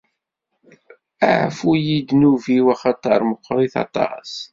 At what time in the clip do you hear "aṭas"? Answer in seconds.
3.83-4.31